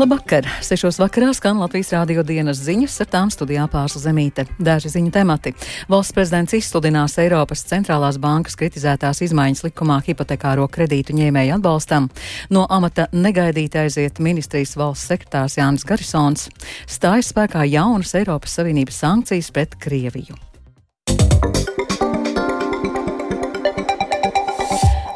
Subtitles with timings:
[0.00, 0.46] Labvakar!
[0.64, 4.46] Sešos vakarā skan Latvijas rādio dienas ziņas, ar tām studijā pārsla zemīte.
[4.56, 5.52] Daži ziņu temati.
[5.92, 12.08] Valsts prezidents izsludinās Eiropas centrālās bankas kritizētās izmaiņas likumā hipotekāro kredītu ņēmēju atbalstam.
[12.48, 16.48] No amata negaidīti aiziet ministrijas valsts sekretārs Jānis Garisons.
[16.88, 20.46] Stājas spēkā jaunas Eiropas Savienības sankcijas pret Krieviju.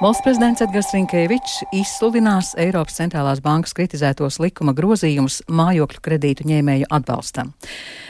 [0.04, 7.54] Valsts prezidents Edgars Rinkēvičs izsludinās Eiropas centrālās bankas kritizētos likuma grozījumus mājokļu kredītu ņēmēju atbalstam.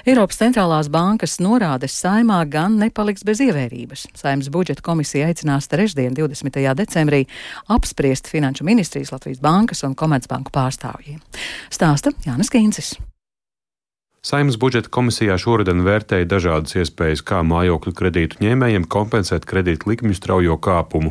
[0.03, 4.09] Eiropas centrālās bankas norādes saimā gan nepaliks bez ievērības.
[4.19, 6.59] Saimas budžeta komisija aicinās trešdien, 20.
[6.83, 7.29] decembrī,
[7.71, 11.23] apspriest Finanšu ministrijas Latvijas bankas un Komercbanku pārstāvjiem.
[11.71, 12.97] Stāsta Jānis Kīncis.
[14.25, 20.57] Saimnes budžeta komisijā šoruden vērtēja dažādas iespējas, kā mājokļu kredītu ņēmējiem kompensēt kredītu likmju straujo
[20.65, 21.11] kāpumu.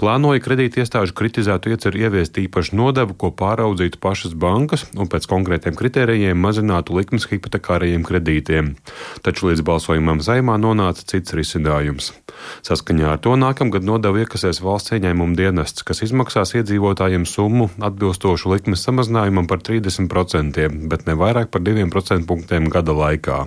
[0.00, 5.76] Plānoja kredīti iestāžu kritizētu ieceru ieviest īpašu nodevu, ko pāraudzītu pašas bankas un pēc konkrētiem
[5.76, 8.72] kritērijiem mazinātu likmes hipotekārajiem kredītiem.
[9.20, 12.14] Taču līdz balsojumam saimā nonāca cits risinājums.
[12.66, 18.84] Saskaņā ar to nākamgad nodevu iekasēs valsts ieņēmuma dienests, kas izmaksās iedzīvotājiem summu atbilstošu likmes
[18.86, 23.38] samazinājumam par 30%, bet ne vairāk par 2% punktiem gada laikā.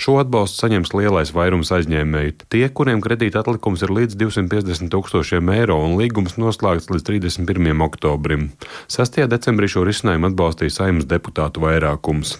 [0.00, 2.36] Šo atbalstu saņems lielais vairums aizņēmēju.
[2.52, 7.84] Tie, kuriem kredīta atlikums ir līdz 250 tūkstošiem eiro un līgums noslēgts līdz 31.
[7.84, 8.48] oktobrim.
[8.92, 9.20] 6.
[9.30, 12.38] decembrī šo risinājumu atbalstīja saimnes deputātu vairākums.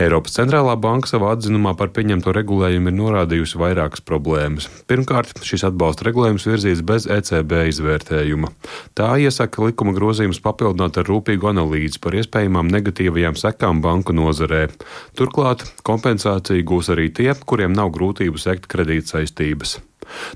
[0.00, 4.68] Eiropas centrālā banka savā atzinumā par pieņemto regulējumu ir norādījusi vairākas problēmas.
[4.90, 8.50] Pirmkārt, šis atbalsta regulējums virzīts bez ECB izvērtējuma.
[8.98, 14.66] Tā iesaka likuma grozījumus papildināt ar rūpīgu analīzi par iespējamām negatīvajām sekām banku nozarē.
[15.18, 19.78] Turklāt kompensāciju gūs arī tie, kuriem nav grūtību sekt kredītsaistības.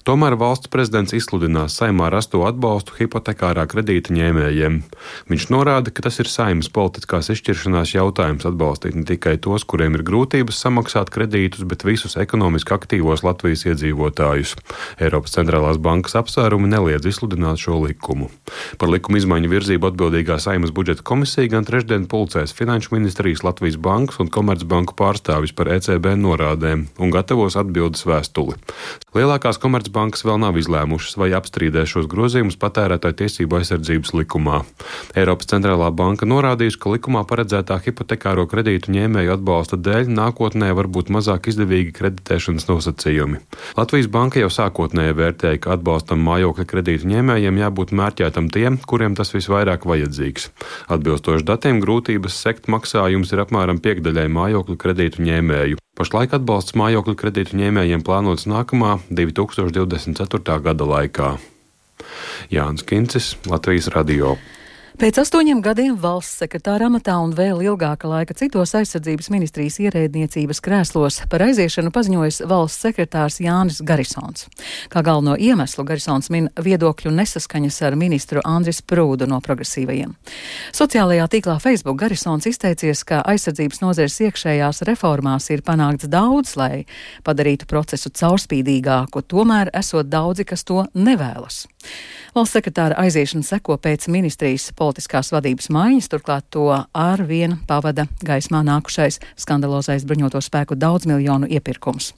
[0.09, 4.81] Tomēr valsts prezidents izsludinās saimā rasto atbalstu hipotekārā kredīta ņēmējiem.
[5.29, 10.05] Viņš norāda, ka tas ir saimas politiskās izšķiršanās jautājums atbalstīt ne tikai tos, kuriem ir
[10.07, 14.55] grūtības samaksāt kredītus, bet visus ekonomiski aktīvos Latvijas iedzīvotājus.
[15.03, 18.31] Eiropas centrālās bankas apsvērumi neliedz izsludināt šo likumu.
[18.79, 24.21] Par likuma izmaiņu virzību atbildīgā saimas budžeta komisija gan trešdien pulcēs Finanšu ministrijas Latvijas bankas
[24.23, 28.57] un Komercbanku pārstāvis par ECB norādēm un gatavos atbildes vēstuli.
[29.17, 34.61] Lielākās Lielākās komercbankas vēl nav izlēmušas, vai apstrīdēs šos grozījumus patērētāju tiesību aizsardzības likumā.
[35.19, 41.11] Eiropas centrālā banka norādījusi, ka likumā paredzētā hipotekāro kredītu ņēmēju atbalsta dēļ nākotnē var būt
[41.11, 43.41] mazāk izdevīgi kreditēšanas nosacījumi.
[43.75, 49.35] Latvijas banka jau sākotnēji vērtēja, ka atbalstam mājokļa kredītu ņēmējiem jābūt mērķētam tiem, kuriem tas
[49.35, 50.53] visvairāk vajadzīgs.
[50.87, 55.83] Atbilstoši datiem grūtības sekt maksājums ir apmēram piekdaļai mājokļu kredītu ņēmēju.
[55.99, 60.61] Pašlaik atbalsts mājokļu kredītu ņēmējiem plānots nākamā 2024.
[60.63, 61.31] gada laikā.
[62.55, 64.37] Jānis Kincis, Latvijas Radio.
[64.97, 71.19] Pēc astoņiem gadiem valsts sekretāra amatā un vēl ilgāka laika citos aizsardzības ministrijas ierēdniecības krēslos
[71.29, 74.47] par aiziešanu paziņojas valsts sekretārs Jānis Garisons.
[74.89, 80.17] Kā galveno iemeslu Garisons min viedokļu nesaskaņas ar ministru Andris Prūdu no progresīvajiem.
[80.73, 86.87] Sociālajā tīklā Facebook Garisons izteicies, ka aizsardzības nozares iekšējās reformās ir panākts daudz, lai
[87.29, 91.67] padarītu procesu caurspīdīgāku, tomēr esot daudzi, kas to nevēlas.
[92.35, 98.63] Valsts sekretāra aiziešana seko pēc ministrijas politiskās vadības maiņas, turklāt to ar vienu pavada gaismā
[98.67, 102.13] nākušais skandalozais bruņoto spēku daudz miljonu iepirkums.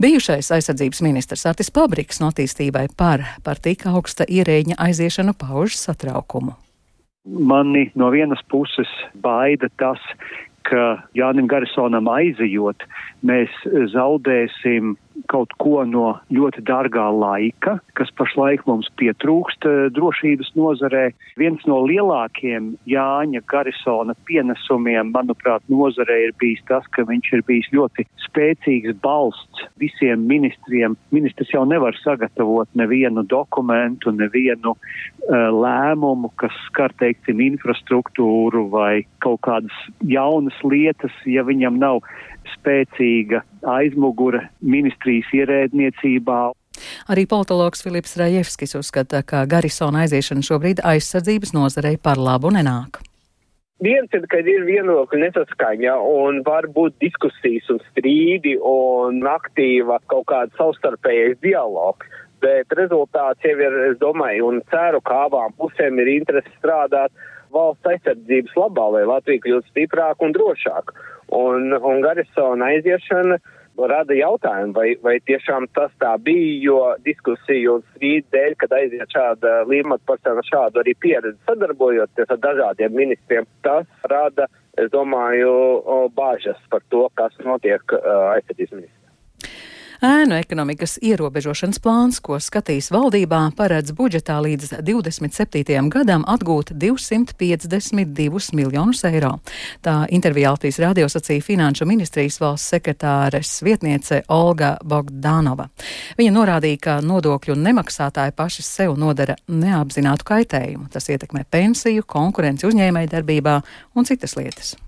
[0.00, 6.56] Bijušais aizsardzības ministrs Artis Pabriks no attīstībai par, par tik augsta ierēģņa aiziešanu pauž satraukumu.
[7.28, 8.88] Mani no vienas puses
[9.20, 10.00] baida tas,
[10.64, 12.84] ka Jānim Garisonam aizejot,
[13.26, 13.52] mēs
[13.92, 14.96] zaudēsim
[15.30, 21.04] kaut ko no ļoti dārgā laika, kas pašlaik mums pietrūkst eh, drošības nozarē.
[21.40, 27.70] Viens no lielākiem Jāņa Garisona pienesumiem, manuprāt, nozarē ir bijis tas, ka viņš ir bijis
[27.74, 30.96] ļoti spēcīgs balsts visiem ministriem.
[31.14, 39.40] Ministrs jau nevar sagatavot nevienu dokumentu, nevienu uh, lēmumu, kas skar, teiksim, infrastruktūru vai kaut
[39.46, 42.04] kādas jaunas lietas, ja viņam nav
[42.56, 43.42] spēcīga
[43.76, 46.40] aizmugure ministrijas ierēdniecībā.
[47.12, 53.02] Arī politologs Filips Rajevskis uzskata, ka Garisona aiziešana šobrīd aizsardzības nozarei par labu nenāk.
[53.80, 60.26] Viens ir, kad ir vienokļa nesaskaņa un var būt diskusijas un strīdi un aktīva kaut
[60.28, 62.18] kāda savstarpējais dialogs.
[62.44, 67.12] Bet rezultāts jau ir, es domāju, un ceru, ka abām pusēm ir interesi strādāt
[67.54, 71.08] valsts aizsardzības labā, lai Latvija kļūtu stiprāka un drošāka.
[71.36, 73.38] Un, un Garisona aiziešana
[73.90, 79.14] rada jautājumu, vai, vai tiešām tas tā bija, jo diskusiju un strīdu dēļ, kad aiziet
[79.14, 85.52] šāda līmata persona šādu arī pieredzi sadarbojoties ar dažādiem ministriem, tas rada es domāju,
[86.16, 88.99] bāžas par to, kas notiek aizsardzības ministrā.
[90.00, 95.90] Ēnu ekonomikas ierobežošanas plāns, ko skatīs valdībā, paredz budžetā līdz 27.
[95.92, 99.34] gadam atgūt 252 miljonus eiro.
[99.84, 105.68] Tā intervijā Latvijas radio sacīja Finanšu ministrijas valsts sekretāres vietniece Olga Bogdanova.
[106.16, 110.88] Viņa norādīja, ka nodokļu nemaksātāji paši sev nodara neapzinātu kaitējumu.
[110.88, 113.60] Tas ietekmē pensiju, konkurenci uzņēmēju darbībā
[113.92, 114.78] un citas lietas.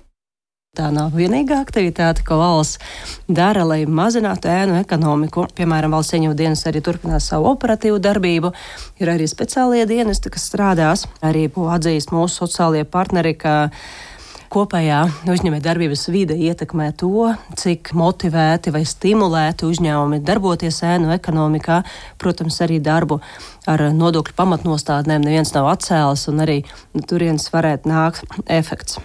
[0.73, 2.79] Tā nav vienīgā aktivitāte, ko valsts
[3.29, 5.43] dara, lai mazinātu ēnu ekonomiku.
[5.53, 8.55] Piemēram, valsts ieņēmuma dienas arī turpinās savu operatīvu darbību.
[9.05, 11.03] Ir arī speciālie dienesti, kas strādās.
[11.21, 13.69] Arī atzīst mūsu sociālie partneri, ka
[14.49, 21.83] kopējā uzņēmējdarbības vide ietekmē to, cik motivēti vai stimulēti uzņēmumi darboties ēnu ekonomikā.
[22.17, 23.21] Protams, arī darbu
[23.69, 26.63] ar nodokļu pamatnostādnēm neviens nav atcēlis, un arī
[27.05, 29.03] turienes varētu nākt efekts.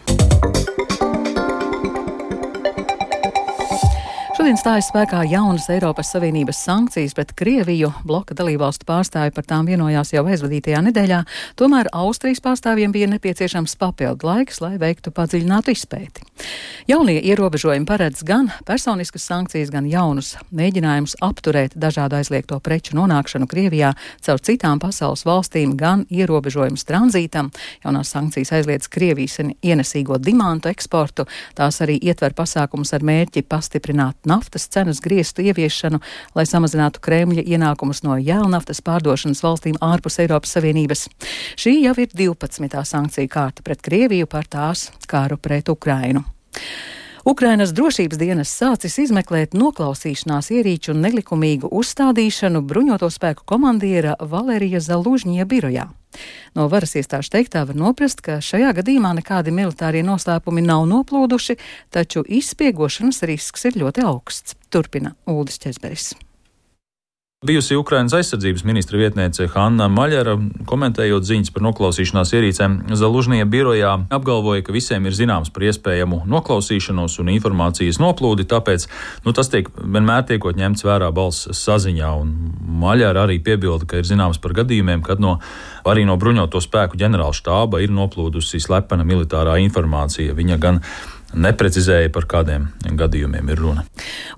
[4.47, 7.89] Šodien stājas spēkā jaunas Eiropas Savienības sankcijas pret Krieviju.
[8.07, 11.17] Bloka dalībvalstu pārstāvi par tām vienojās jau aizvadītajā nedēļā,
[11.59, 16.23] tomēr Austrijas pārstāvjiem bija nepieciešams papildu laiks, lai veiktu padziļinātu izpēti.
[16.87, 23.91] Jaunie ierobežojumi paredz gan personiskas sankcijas, gan jaunus mēģinājumus apturēt dažādu aizliegto preču nonākšanu Krievijā
[24.23, 27.51] caur citām pasaules valstīm, gan ierobežojumus tranzītam.
[27.83, 31.27] Jaunās sankcijas aizliedz Krievijas ienesīgo dimantu eksportu,
[31.59, 35.99] tās arī ietver pasākumus ar mērķi pastiprināt naftas cenas griestu ieviešanu,
[36.37, 41.07] lai samazinātu Kremļa ienākumus no jēlnaftas pārdošanas valstīm ārpus Eiropas Savienības.
[41.57, 42.83] Šī jau ir 12.
[42.85, 46.23] sankcija kārta pret Krieviju par tās kāru pret Ukrainu.
[47.27, 55.89] Ukrainas drošības dienas sācis izmeklēt noklausīšanās ierīču nelikumīgu uzstādīšanu bruņoto spēku komandiera Valērija Zalužņie birojā.
[56.57, 61.57] No varas iestāžu teiktā var noprast, ka šajā gadījumā nekādi militārie noslēpumi nav noplūduši,
[61.93, 64.57] taču izspiegošanas risks ir ļoti augsts.
[64.73, 66.13] Turpina Uldis Česberis.
[67.45, 70.31] Bijusi Ukrainas aizsardzības ministra vietniece Hanna Maļara,
[70.65, 77.19] komentējot ziņas par noklausīšanās ierīcēm Zalužnie birojā, apgalvoja, ka visiem ir zināms par iespējamu noklausīšanos
[77.21, 78.87] un informācijas noplūdi, tāpēc
[79.27, 82.09] nu, tas tiek vienmēr tiekot ņemts vērā balss saziņā.
[82.23, 82.31] Un
[82.81, 85.35] Maļara arī piebilda, ka ir zināms par gadījumiem, kad no,
[85.85, 90.33] arī no bruņoto spēku ģenerāla štāba ir noplūdusi slepena militārā informācija.
[90.33, 90.81] Viņa gan
[91.33, 93.85] neprecizēja, par kādiem gadījumiem ir runa.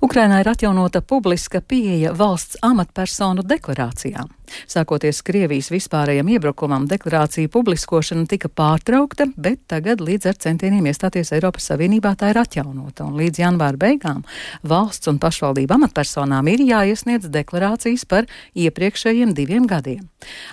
[0.02, 4.28] Ukrainā ir atjaunota publiska pieeja valsts amatpersonu deklarācijām.
[4.70, 11.70] Sākoties Krievijas vispārējiem iebrukumam, deklarācija publiskošana tika pārtraukta, bet tagad līdz ar centieniem iestāties Eiropas
[11.70, 14.22] Savienībā tā ir atjaunota, un līdz janvāra beigām
[14.66, 20.06] valsts un pašvaldību amatpersonām ir jāiesniedz deklarācijas par iepriekšējiem diviem gadiem.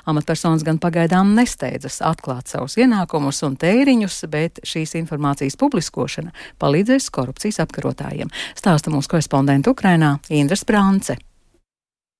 [0.07, 7.61] Amatpersonas gan pagaidām nesteidzas atklāt savus ienākumus un tēriņus, bet šīs informācijas publiskošana palīdzēs korupcijas
[7.65, 8.31] apkarotājiem.
[8.57, 11.19] Stāsta mūsu korespondenta Ukrainā Indras Brānce.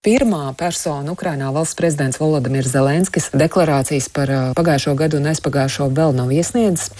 [0.05, 6.29] Pirmā persona Ukrainā valsts prezidents Volodimirs Zelenskis deklarācijas par pagājušo gadu un aizpagājušo vēl nav
[6.31, 6.91] iesniedzis,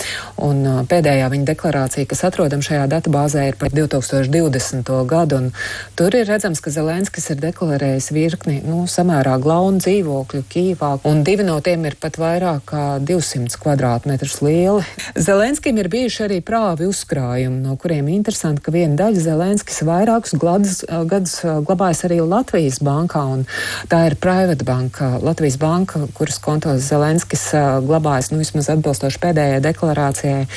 [0.42, 4.90] un pēdējā viņa deklarācija, kas atrodam šajā datubāzē, ir par 2020.
[5.08, 5.54] gadu, un
[5.96, 11.46] tur ir redzams, ka Zelenskis ir deklarējis virkni, nu, samērā glaunu dzīvokļu Kīvā, un divi
[11.46, 14.82] no tiem ir pat vairāk kā 200 kvadrātmetrus lieli.
[15.14, 20.84] Zelenskim ir bijuši arī prāvi uzkrājumi, no kuriem interesanti, ka viena daļa Zelenskis vairākus gadus,
[21.14, 23.46] gadus glabājas arī Latvijas bankā, un
[23.92, 27.50] tā ir Private banka, Latvijas banka, kuras kontos Zelenskis
[27.84, 30.48] glabājas, nu, vismaz atbilstoši pēdējai deklarācijai,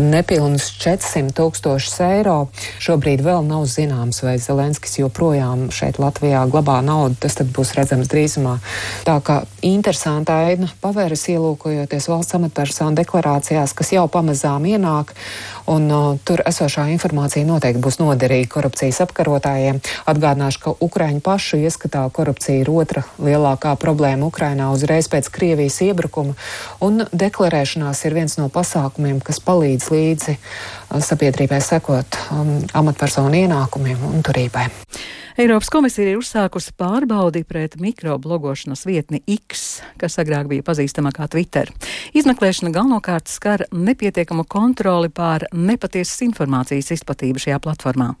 [0.00, 2.38] nepilnus 400 tūkstošus eiro.
[2.82, 8.10] Šobrīd vēl nav zināms, vai Zelenskis joprojām šeit Latvijā glabā naudu, tas tad būs redzams
[8.12, 8.56] drīzumā.
[9.06, 15.14] Tā kā interesanta aina pavēras ielūkojoties valsts amatpersonu deklarācijās, kas jau pamazām ienāk,
[15.70, 19.80] un uh, tur esošā informācija noteikti būs noderīga korupcijas apkarotājiem.
[20.10, 25.80] Atgādināšu, ka Ukraiņu pašu ies ieskatā korupcija ir otra lielākā problēma Ukrainā uzreiz pēc Krievijas
[25.82, 26.34] iebrukuma,
[26.80, 30.36] un deklarēšanās ir viens no pasākumiem, kas palīdz līdzi
[31.02, 34.68] sabiedrībai sekot um, amatpersonu ienākumiem un turībai.
[35.34, 41.72] Eiropas komisija ir uzsākusi pārbaudi pret mikroblogošanas vietni X, kas agrāk bija pazīstama kā Twitter.
[42.14, 48.12] Izmeklēšana galvenokārt skar nepietiekamu kontroli pār nepatiesas informācijas izplatību šajā platformā.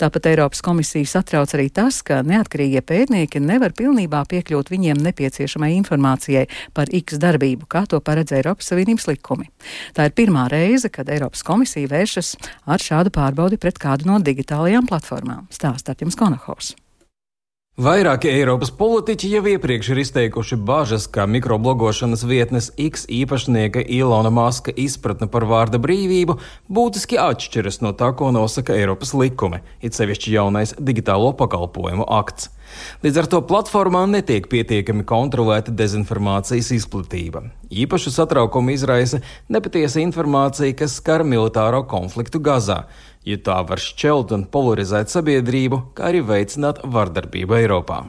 [0.00, 6.46] Tāpat Eiropas komisija satrauc arī tas, ka neatkarīgie pētnieki nevar pilnībā piekļūt viņiem nepieciešamai informācijai
[6.72, 9.50] par X darbību, kā to paredz Eiropas Savienības likumi.
[9.92, 12.21] Tā ir pirmā reize, kad Eiropas komisija vēršas
[12.64, 15.48] ar šādu pārbaudi pret kādu no digitālajām platformām.
[15.52, 16.74] Stāstāt jums Konahovs.
[17.80, 24.74] Vairāki Eiropas politiķi jau iepriekš ir izteikuši bažas, ka mikroblogošanas vietnes X īpašnieka Ilona Maska
[24.76, 26.36] izpratne par vārda brīvību
[26.68, 32.50] būtiski atšķiras no tā, ko nosaka Eiropas likumi, it sevišķi jaunais digitālo pakalpojumu akts.
[33.04, 37.46] Līdz ar to platformā netiek pietiekami kontrolēta dezinformācijas izplatība.
[37.72, 42.84] Īpašu satraukumu izraisa nepatiesa informācija, kas skar militāro konfliktu Gazā
[43.26, 48.02] jo tā var šķelt un polarizēt sabiedrību, kā arī veicināt vardarbību Eiropā.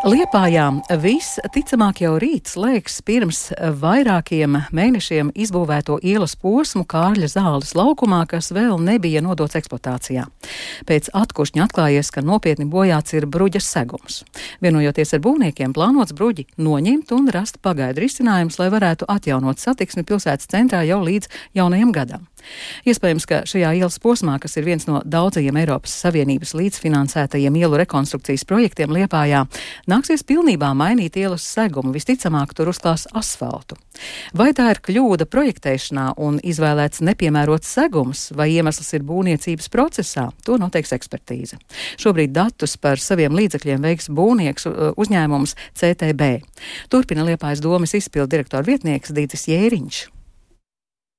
[0.00, 0.64] Liepājā
[0.96, 3.40] viss ticamāk jau rīt slēgs pirms
[3.82, 10.24] vairākiem mēnešiem izbūvēto ielas posmu Kārļa zāles laukumā, kas vēl nebija nodots eksploatācijā.
[10.88, 14.22] Pēc atkušņa atklājies, ka nopietni bojāts ir bruģas segums.
[14.64, 20.48] Vienojoties ar būvniekiem, plānots bruģi noņemt un rast pagaidu risinājumus, lai varētu atjaunot satiksmi pilsētas
[20.48, 21.28] centrā jau līdz
[21.60, 22.24] jaunajam gadam.
[22.88, 28.46] Iespējams, ka šajā ielas posmā, kas ir viens no daudzajiem Eiropas Savienības līdzfinansētajiem ielu rekonstrukcijas
[28.48, 29.44] projektiem Liepājā,
[29.90, 33.78] nāksies pilnībā mainīt ielas segumu, visticamāk tur uzklās asfaltu.
[34.36, 40.56] Vai tā ir kļūda projektēšanā un izvēlēts nepiemērots segums, vai iemesls ir būvniecības procesā, to
[40.60, 41.58] noteiks ekspertīze.
[42.00, 46.32] Šobrīd datus par saviem līdzekļiem veiks būvnieks uzņēmums CTB.
[46.92, 50.06] Turpina Liepājas domas izpildu direktora vietnieks Dītis Jēriņš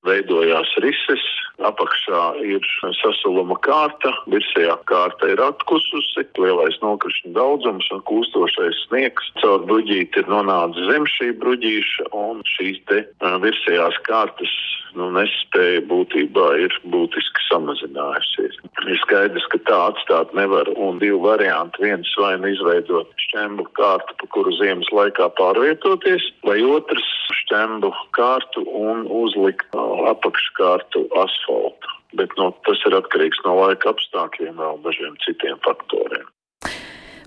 [0.07, 1.23] veidojās rises,
[1.61, 2.65] apakšā ir
[2.97, 9.29] sasaluma kārta, virsējā kārta ir atkususi, lielais nokrišņu daudzums un kūstošais sniegs.
[9.41, 13.03] Caur bruģīti ir nonācis zem šī bruģīša un šīs te
[13.45, 14.55] virsējās kārtas
[14.97, 18.57] nu, nespēja būtībā ir būtiski samazinājusies.
[18.81, 21.83] Ir skaidrs, ka tā atstāt nevar, un divi varianti.
[21.85, 27.07] Viens vai nu izveidot šķembu kārtu, pa kuru ziemas laikā pārvietoties, vai otrs
[27.43, 29.79] šķembu kārtu un uzlikt
[30.11, 31.97] apakškārtu asfaltu.
[32.19, 36.27] Bet no, tas ir atkarīgs no laika apstākļiem un dažiem citiem faktoriem.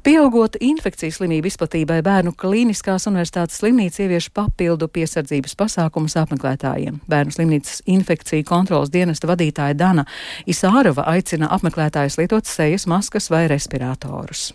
[0.04, 6.98] Pieaugot infekcijas slimību izplatībai, Bērnu Kliniskās universitātes slimnīca ievieš papildu piesardzības pasākumus apmeklētājiem.
[7.08, 10.04] Bērnu slimnīcas infekciju kontrolas dienesta vadītāja Dana
[10.44, 14.50] Isārova aicina apmeklētājus lietot sejas maskas vai respiratorus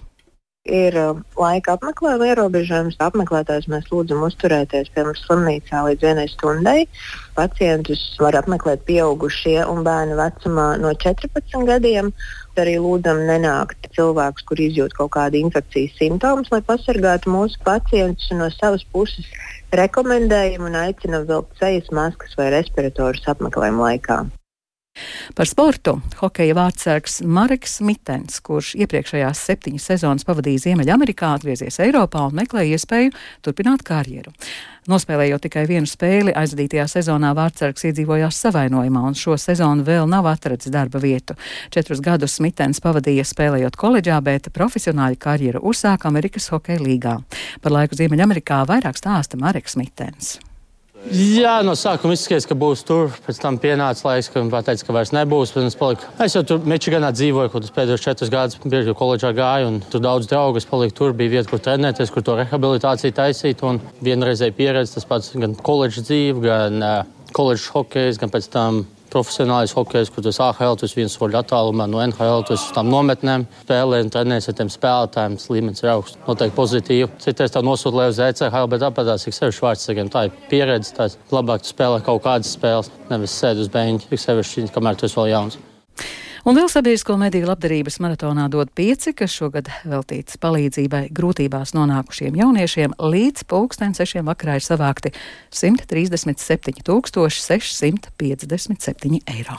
[0.69, 2.97] ir uh, laika apmeklējuma ierobežojums.
[3.03, 6.77] Apmeklētājs mēs lūdzam uzturēties pie mums slimnīcā līdz vienai stundai.
[7.37, 12.13] Pacientus var apmeklēt pieaugušie un bērni vecumā no 14 gadiem.
[12.59, 18.49] Arī lūdzam nenākt cilvēkus, kur izjūt kaut kādu infekcijas simptomus, lai pasargātu mūsu pacientus no
[18.51, 19.29] savas puses.
[19.71, 24.19] Rekomendējam un aicinam vilkt sejas maskas vai respiratorus apmeklējuma laikā.
[25.35, 32.35] Par sportu hokeja vārdsargs Mareks Mitens, kurš iepriekšējās septiņas sezonas pavadīja Ziemeļamerikā, atgriezies Eiropā un
[32.41, 33.13] meklē iespēju
[33.45, 34.33] turpināt karjeru.
[34.89, 40.73] Nospēlējot tikai vienu spēli, aizvadītajā sezonā vārdsargs iedzīvojās savainojumā un šo sezonu vēl nav atradzis
[40.73, 41.37] darba vietu.
[41.69, 47.17] Četrus gadus Mitens pavadīja spēlējot koledžā, bet profesionāļu karjeru uzsāka Amerikas hokeja līgā.
[47.61, 50.39] Par laiku Ziemeļamerikā vairāk stāsta Mareks Mitens.
[51.07, 53.13] Jā, no sākuma izskatījās, ka būs tur.
[53.23, 55.53] Pēc tam pienāca laiks, kad man teica, ka vairs nebūs.
[55.55, 55.77] Es,
[56.25, 59.71] es jau tur Mičiganā dzīvoju, kur pēdējos četrus gadus bieži koledžā gāju.
[59.89, 60.97] Tur daudz draugu paliku.
[60.97, 63.63] Tur bija vieta, kur trenēties, kur to rehabilitāciju taisīt.
[63.63, 67.01] Un vienreizēji pieredze tas pats gan koledžas dzīve, gan uh,
[67.31, 72.01] koledžas hokejs, gan pēc tam profesionālais hokejs, kur tas AHL, tas viens soļu attālumā no
[72.03, 75.37] NHL, tas uz tām nometnēm spēlē un trenēs ar tiem spēlētājiem.
[75.39, 77.09] Tas līmenis ir augsts, noteikti pozitīvi.
[77.23, 80.13] Citreiz tā nosūta, lai uz ECHL, bet tās ir sevišķi vārdsargiem.
[80.13, 84.69] Tā ir pieredze, tās labāk spēlē kaut kādas spēles, nevis sēdi uz beņķa, tik sevišķi,
[84.75, 85.61] kamēr esi vēl jauns.
[86.47, 92.95] Un vēl sabiedrisko mediju labdarības maratonā dod pieci, kas šogad veltīts palīdzībai grūtībās nonākušiem jauniešiem.
[92.99, 95.09] Līdz pulksten sešiem vakarā ir savākti
[95.51, 99.57] 137 657 eiro.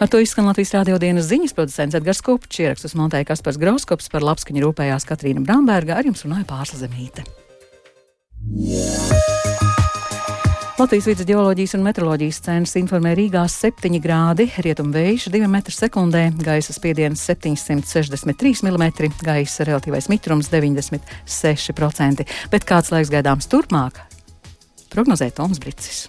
[0.00, 4.26] Ar to izskan Latvijas rādio dienas ziņas producents Edgars Kopčs, ierakstus montēja Kaspars Grauskops, par
[4.26, 7.24] labskaņu rūpējās Katrīna Bramberga, ar jums runāja Pārsla Zemīte.
[8.44, 9.23] Yeah.
[10.74, 17.22] Latvijas vidus geoloģijas un meteoroloģijas centrs informē Rīgā 7 grādi, rietumvējš 2 m2, gaisa spiediens
[17.28, 22.26] 763 mm, gaisa relatīvais mitrums 96%.
[22.50, 24.02] Bet kāds laiks gaidāms turpmāk?
[24.90, 26.08] Prognozē Toms Brīsis.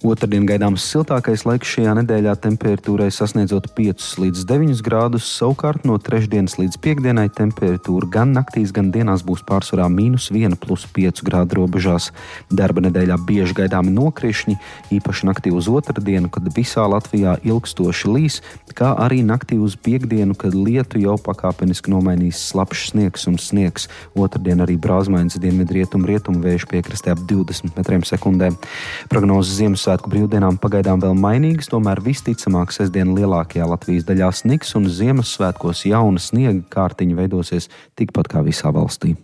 [0.00, 6.54] Otradien gaidāms siltākais laiks šajā nedēļā temperatūrai sasniedzot 5 līdz 9 grādus, savukārt no trešdienas
[6.56, 12.06] līdz piekdienai temperatūra gan naktīs, gan dienās būs pārsvarā mīnus 1,5 grādu robežās.
[12.48, 14.56] Darba nedēļā bieži gaidāmi nokrišņi,
[14.96, 18.40] īpaši naktī uz otrdienu, kad visā Latvijā ilgstoši līs,
[18.72, 23.90] kā arī naktī uz piekdienu, kad lietu jau pakāpeniski nomainīs slapjš sniegs un sniegs.
[24.16, 28.54] Otradien arī brāzmaiņas dienvidrietumu rietumu vēju piekrastē ap 20 metriem sekundē.
[29.12, 34.86] Prognozes Ziemassvētku Ziemassvētku brīvdienām pagaidām vēl mainīgas, tomēr visticamāk sestdien lielākajā Latvijas daļā sniks un
[34.86, 37.66] Ziemassvētkos jauna sniega kārtiņa veidosies
[37.98, 39.16] tikpat kā visā valstī.